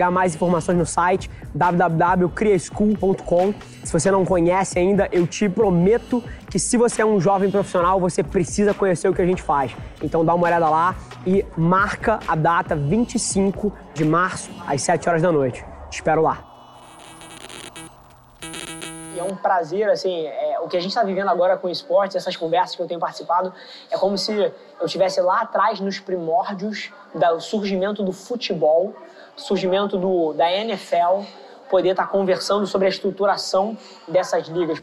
[0.00, 3.52] pegar mais informações no site www.criaschool.com.
[3.84, 8.00] Se você não conhece ainda, eu te prometo que se você é um jovem profissional,
[8.00, 9.76] você precisa conhecer o que a gente faz.
[10.02, 10.96] Então dá uma olhada lá
[11.26, 15.62] e marca a data 25 de março às 7 horas da noite.
[15.90, 16.46] Te espero lá.
[19.14, 22.16] É um prazer, assim, é, o que a gente está vivendo agora com o esporte,
[22.16, 23.52] essas conversas que eu tenho participado,
[23.90, 28.94] é como se eu estivesse lá atrás nos primórdios do surgimento do futebol
[29.42, 31.24] surgimento do, da NFL,
[31.68, 33.76] poder estar tá conversando sobre a estruturação
[34.08, 34.82] dessas ligas.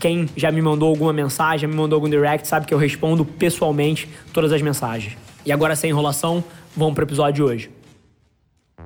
[0.00, 3.24] Quem já me mandou alguma mensagem, já me mandou algum direct, sabe que eu respondo
[3.24, 5.16] pessoalmente todas as mensagens.
[5.44, 6.42] E agora, sem enrolação,
[6.74, 7.79] vamos pro episódio de hoje.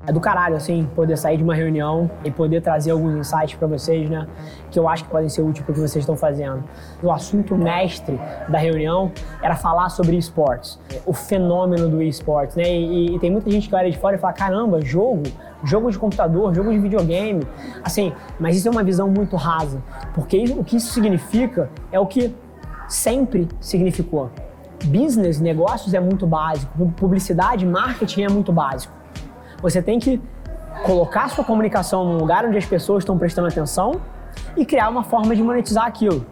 [0.06, 3.66] É do caralho, assim, poder sair de uma reunião e poder trazer alguns insights para
[3.66, 4.26] vocês, né?
[4.70, 6.62] Que eu acho que podem ser úteis para o que vocês estão fazendo.
[7.02, 9.10] O assunto mestre da reunião
[9.42, 12.64] era falar sobre esportes, o fenômeno do esportes, né?
[12.64, 15.22] E, e, tem muita gente que olha de fora e fala: caramba, jogo,
[15.64, 17.42] jogo de computador, jogo de videogame.
[17.82, 19.82] Assim, mas isso é uma visão muito rasa,
[20.14, 22.34] porque o que isso significa é o que
[22.88, 24.30] sempre significou.
[24.84, 29.03] Business, negócios é muito básico, publicidade, marketing é muito básico.
[29.64, 30.20] Você tem que
[30.84, 33.98] colocar sua comunicação num lugar onde as pessoas estão prestando atenção
[34.54, 36.26] e criar uma forma de monetizar aquilo.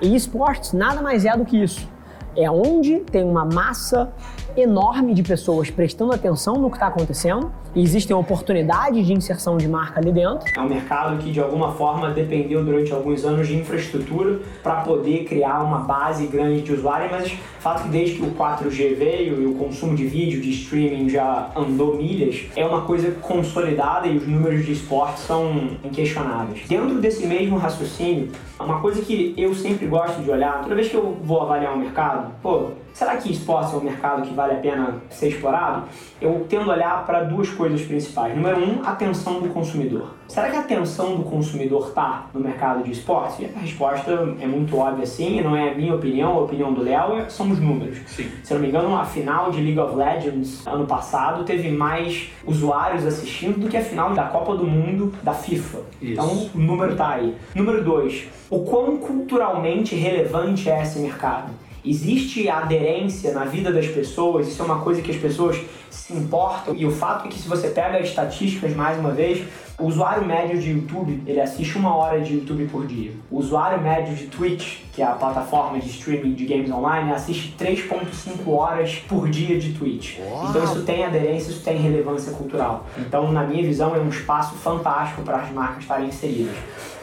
[0.00, 1.88] E esportes nada mais é do que isso.
[2.36, 4.12] É onde tem uma massa
[4.56, 9.68] enorme de pessoas prestando atenção no que está acontecendo e existem oportunidades de inserção de
[9.68, 10.40] marca ali dentro.
[10.56, 15.24] É um mercado que de alguma forma dependeu durante alguns anos de infraestrutura para poder
[15.24, 19.42] criar uma base grande de usuários, mas o fato que desde que o 4G veio
[19.42, 24.16] e o consumo de vídeo, de streaming já andou milhas, é uma coisa consolidada e
[24.16, 26.66] os números de esporte são inquestionáveis.
[26.66, 30.94] Dentro desse mesmo raciocínio, uma coisa que eu sempre gosto de olhar, toda vez que
[30.94, 34.56] eu vou avaliar um mercado, pô, será que esporte é um mercado que vale a
[34.56, 35.84] pena ser explorado?
[36.20, 38.34] Eu tendo a olhar para duas coisas principais.
[38.36, 40.14] Número um, a atenção do consumidor.
[40.28, 43.44] Será que a atenção do consumidor está no mercado de esportes?
[43.56, 47.16] A resposta é muito óbvia sim, não é a minha opinião, a opinião do Léo,
[47.16, 47.98] é, são os números.
[48.06, 48.30] Sim.
[48.44, 53.04] Se não me engano, a final de League of Legends ano passado teve mais usuários
[53.04, 55.78] assistindo do que a final da Copa do Mundo da FIFA.
[56.00, 56.12] Isso.
[56.12, 57.34] Então o número está aí.
[57.54, 61.50] Número dois, o quão culturalmente relevante é esse mercado?
[61.84, 65.58] Existe aderência na vida das pessoas, isso é uma coisa que as pessoas
[65.90, 66.74] se importam.
[66.74, 69.46] E o fato é que se você pega as estatísticas mais uma vez,
[69.78, 73.12] o usuário médio de YouTube, ele assiste uma hora de YouTube por dia.
[73.30, 77.54] O usuário médio de Twitch, que é a plataforma de streaming de games online, assiste
[77.58, 80.18] 3.5 horas por dia de Twitch.
[80.18, 80.50] Uau.
[80.50, 82.86] Então isso tem aderência, isso tem relevância cultural.
[82.98, 86.54] Então, na minha visão, é um espaço fantástico para as marcas estarem inseridas.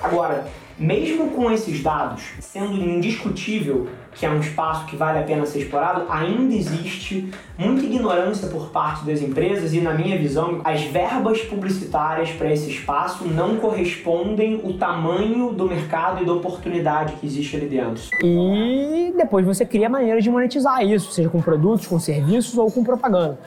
[0.01, 3.87] Agora, mesmo com esses dados sendo indiscutível
[4.17, 8.69] que é um espaço que vale a pena ser explorado, ainda existe muita ignorância por
[8.69, 14.59] parte das empresas e, na minha visão, as verbas publicitárias para esse espaço não correspondem
[14.63, 18.03] o tamanho do mercado e da oportunidade que existe ali dentro.
[18.23, 22.83] E depois você cria maneiras de monetizar isso, seja com produtos, com serviços ou com
[22.83, 23.37] propaganda.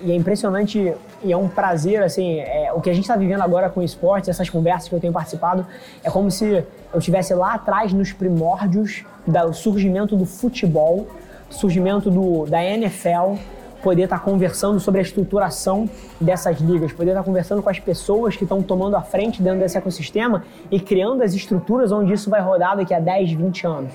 [0.00, 0.92] E é impressionante
[1.22, 3.82] e é um prazer, assim, é, o que a gente está vivendo agora com o
[3.82, 5.66] esporte, essas conversas que eu tenho participado,
[6.02, 11.06] é como se eu estivesse lá atrás nos primórdios do surgimento do futebol,
[11.48, 13.36] surgimento do, da NFL,
[13.84, 15.88] poder estar tá conversando sobre a estruturação
[16.20, 19.60] dessas ligas, poder estar tá conversando com as pessoas que estão tomando a frente dentro
[19.60, 23.92] desse ecossistema e criando as estruturas onde isso vai rodar daqui a 10, 20 anos.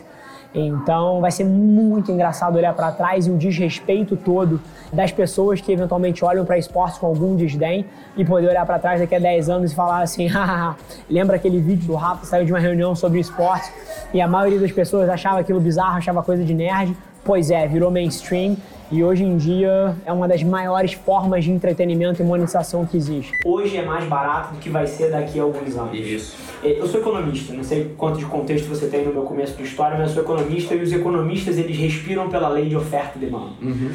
[0.53, 4.59] Então vai ser muito engraçado olhar para trás e o desrespeito todo
[4.91, 7.85] das pessoas que eventualmente olham para esportes com algum desdém
[8.17, 10.27] e poder olhar para trás daqui a 10 anos e falar assim:
[11.09, 13.71] lembra aquele vídeo do Rafa saiu de uma reunião sobre esportes
[14.13, 16.95] e a maioria das pessoas achava aquilo bizarro, achava coisa de nerd.
[17.23, 18.55] Pois é, virou mainstream
[18.91, 23.31] e hoje em dia é uma das maiores formas de entretenimento e monetização que existe.
[23.45, 25.95] Hoje é mais barato do que vai ser daqui a alguns anos.
[25.95, 26.35] Isso.
[26.63, 29.63] É, eu sou economista, não sei quanto de contexto você tem no meu começo de
[29.63, 33.19] história, mas eu sou economista e os economistas eles respiram pela lei de oferta e
[33.19, 33.51] demanda.
[33.61, 33.91] Uhum.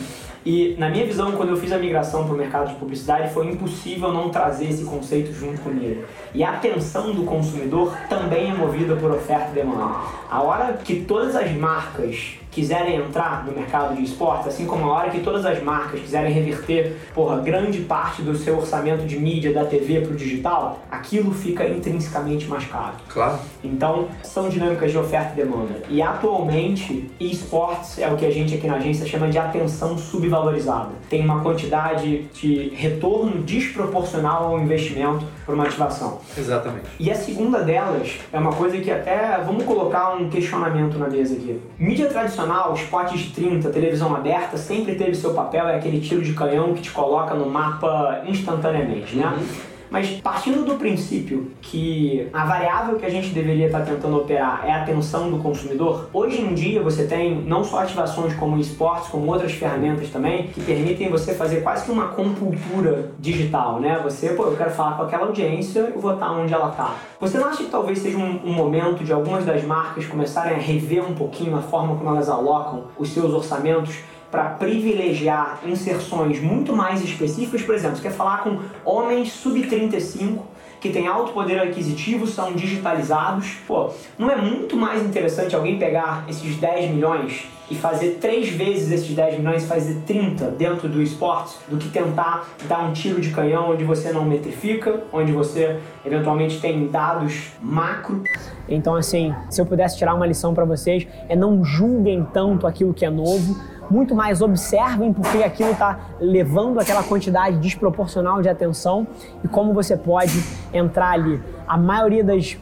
[0.47, 3.47] E na minha visão, quando eu fiz a migração para o mercado de publicidade, foi
[3.47, 6.05] impossível não trazer esse conceito junto comigo.
[6.35, 9.97] E a atenção do consumidor também é movida por oferta e demanda.
[10.31, 14.95] A hora que todas as marcas quiserem entrar no mercado de esportes, assim como a
[14.95, 19.53] hora que todas as marcas quiserem reverter, porra, grande parte do seu orçamento de mídia
[19.53, 22.95] da TV para o digital, aquilo fica intrinsecamente mais caro.
[23.09, 23.39] Claro.
[23.63, 25.83] Então, são dinâmicas de oferta e demanda.
[25.89, 30.91] E atualmente, esportes é o que a gente aqui na agência chama de atenção subvalorizada.
[31.11, 36.21] Tem uma quantidade de retorno desproporcional ao investimento para uma ativação.
[36.37, 36.87] Exatamente.
[36.99, 41.35] E a segunda delas é uma coisa que até vamos colocar um questionamento na mesa
[41.35, 41.61] aqui.
[41.79, 46.33] Mídia tradicional, spots de 30, televisão aberta, sempre teve seu papel, é aquele tiro de
[46.33, 49.27] canhão que te coloca no mapa instantaneamente, né?
[49.27, 49.74] Uhum.
[49.95, 54.73] Mas partindo do princípio que a variável que a gente deveria estar tentando operar é
[54.73, 59.31] a atenção do consumidor, hoje em dia você tem não só ativações como esportes, como
[59.31, 64.01] outras ferramentas também, que permitem você fazer quase que uma compultura digital, né?
[64.03, 66.97] Você, pô, eu quero falar com aquela audiência, eu vou estar onde ela está.
[67.21, 70.59] Você não acha que talvez seja um, um momento de algumas das marcas começarem a
[70.59, 74.01] rever um pouquinho a forma como elas alocam os seus orçamentos
[74.35, 80.41] para privilegiar inserções muito mais específicas, por exemplo, você quer falar com homens sub-35
[80.81, 83.59] que têm alto poder aquisitivo, são digitalizados.
[83.65, 88.91] Pô, não é muito mais interessante alguém pegar esses 10 milhões e fazer três vezes
[88.91, 93.21] esses 10 milhões e fazer 30 dentro do esporte do que tentar dar um tiro
[93.21, 98.23] de canhão onde você não metrifica, onde você eventualmente tem dados macro.
[98.69, 102.93] Então, assim, se eu pudesse tirar uma lição para vocês, é não julguem tanto aquilo
[102.93, 103.57] que é novo,
[103.91, 109.07] muito mais observem porque aquilo está levando aquela quantidade desproporcional de atenção
[109.43, 110.43] e como você pode
[110.73, 111.43] entrar ali.
[111.67, 112.57] A maioria das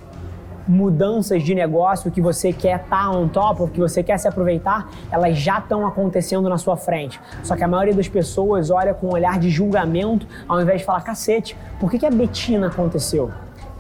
[0.67, 4.29] mudanças de negócio que você quer estar tá on top, ou que você quer se
[4.29, 7.21] aproveitar, elas já estão acontecendo na sua frente.
[7.43, 10.87] Só que a maioria das pessoas olha com um olhar de julgamento ao invés de
[10.87, 13.31] falar, cacete, por que, que a Betina aconteceu?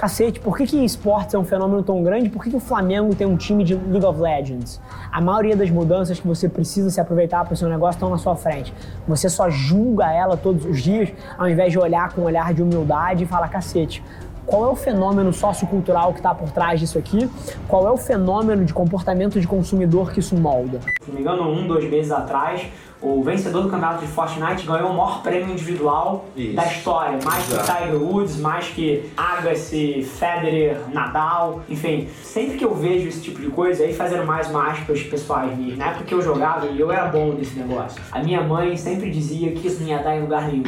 [0.02, 2.28] Cacete, por que, que esportes é um fenômeno tão grande?
[2.28, 4.80] Por que, que o Flamengo tem um time de League of Legends?
[5.12, 8.18] A maioria das mudanças que você precisa se aproveitar para o seu negócio estão na
[8.18, 8.74] sua frente.
[9.06, 12.64] Você só julga ela todos os dias, ao invés de olhar com um olhar de
[12.64, 14.02] humildade e falar, cacete,
[14.44, 17.30] qual é o fenômeno sociocultural que está por trás disso aqui,
[17.68, 20.80] qual é o fenômeno de comportamento de consumidor que isso molda.
[21.00, 22.66] Se não me engano, um, dois meses atrás,
[23.02, 26.54] o vencedor do campeonato de Fortnite ganhou o maior prêmio individual Isso.
[26.54, 27.72] da história, mais Exato.
[27.72, 32.08] que Tiger Woods, mais que Agassi, Federer, Nadal, enfim.
[32.22, 35.76] Sempre que eu vejo esse tipo de coisa, aí fazendo mais uma aspas pessoais minhas,
[35.76, 39.10] na época que eu jogava e eu era bom nesse negócio, a minha mãe sempre
[39.10, 40.62] dizia que isso não ia dar em lugar nenhum.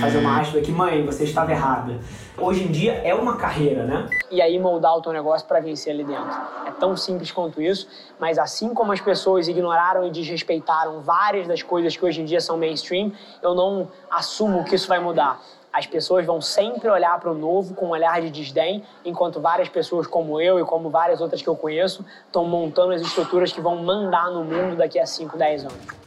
[0.00, 2.00] Fazer uma aspa aqui, mãe, você estava errada.
[2.38, 4.08] Hoje em dia é uma carreira, né?
[4.30, 6.38] E aí moldar o teu negócio para vencer ali dentro.
[6.66, 7.88] É tão simples quanto isso,
[8.20, 12.40] mas assim como as pessoas ignoraram e desrespeitaram várias das coisas que hoje em dia
[12.40, 15.40] são mainstream, eu não assumo que isso vai mudar.
[15.72, 19.68] As pessoas vão sempre olhar para o novo com um olhar de desdém, enquanto várias
[19.68, 23.60] pessoas como eu e como várias outras que eu conheço estão montando as estruturas que
[23.60, 26.06] vão mandar no mundo daqui a 5, 10 anos.